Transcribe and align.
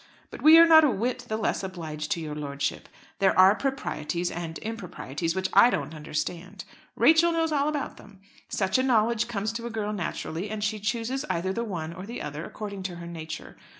But 0.31 0.41
we 0.41 0.57
are 0.57 0.65
not 0.65 0.83
a 0.83 0.89
whit 0.89 1.25
the 1.27 1.37
less 1.37 1.61
obliged 1.61 2.09
to 2.13 2.19
your 2.19 2.33
lordship. 2.33 2.89
There 3.19 3.37
are 3.37 3.53
proprieties 3.53 4.31
and 4.31 4.57
improprieties 4.57 5.35
which 5.35 5.47
I 5.53 5.69
don't 5.69 5.93
understand. 5.93 6.63
Rachel 6.95 7.31
knows 7.31 7.51
all 7.51 7.69
about 7.69 7.97
them. 7.97 8.19
Such 8.49 8.79
a 8.79 8.83
knowledge 8.83 9.27
comes 9.27 9.53
to 9.53 9.67
a 9.67 9.69
girl 9.69 9.93
naturally, 9.93 10.49
and 10.49 10.63
she 10.63 10.79
chooses 10.79 11.23
either 11.29 11.53
the 11.53 11.63
one 11.63 11.93
or 11.93 12.07
the 12.07 12.19
other, 12.23 12.45
according 12.45 12.81
to 12.89 12.95
her 12.95 13.05
nature. 13.05 13.57